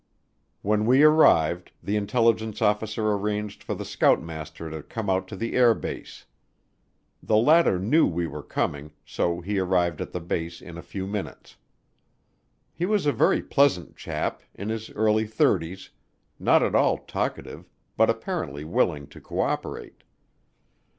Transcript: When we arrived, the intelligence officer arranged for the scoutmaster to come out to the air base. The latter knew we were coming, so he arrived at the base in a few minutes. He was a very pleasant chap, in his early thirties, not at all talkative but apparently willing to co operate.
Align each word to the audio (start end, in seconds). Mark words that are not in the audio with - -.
When 0.63 0.87
we 0.87 1.03
arrived, 1.03 1.73
the 1.83 1.95
intelligence 1.95 2.59
officer 2.59 3.11
arranged 3.11 3.61
for 3.61 3.75
the 3.75 3.85
scoutmaster 3.85 4.67
to 4.71 4.81
come 4.81 5.11
out 5.11 5.27
to 5.27 5.35
the 5.35 5.53
air 5.55 5.75
base. 5.75 6.25
The 7.21 7.35
latter 7.37 7.77
knew 7.77 8.07
we 8.07 8.25
were 8.25 8.41
coming, 8.41 8.93
so 9.05 9.41
he 9.41 9.59
arrived 9.59 10.01
at 10.01 10.11
the 10.11 10.19
base 10.19 10.59
in 10.59 10.75
a 10.75 10.81
few 10.81 11.05
minutes. 11.05 11.55
He 12.73 12.87
was 12.87 13.05
a 13.05 13.13
very 13.13 13.43
pleasant 13.43 13.95
chap, 13.95 14.41
in 14.55 14.69
his 14.69 14.89
early 14.89 15.27
thirties, 15.27 15.91
not 16.39 16.63
at 16.63 16.73
all 16.73 16.97
talkative 16.97 17.69
but 17.95 18.09
apparently 18.09 18.63
willing 18.63 19.05
to 19.05 19.21
co 19.21 19.41
operate. 19.41 20.01